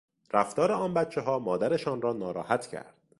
[0.33, 2.95] رفتار آن بچهها مادرشان را ناراحت کرد.